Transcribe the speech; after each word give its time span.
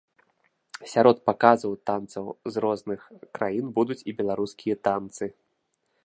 Сярод 0.91 1.17
паказаў 1.29 1.75
танцаў 1.89 2.25
з 2.55 2.63
розных 2.65 2.99
краін 3.39 3.65
будуць 3.77 4.01
і 4.13 4.15
беларускія 4.23 4.75
танцы. 4.89 5.25